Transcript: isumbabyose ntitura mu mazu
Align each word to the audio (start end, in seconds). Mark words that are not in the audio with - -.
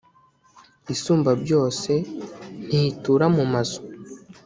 isumbabyose 0.93 1.93
ntitura 2.65 3.25
mu 3.35 3.43
mazu 3.51 3.81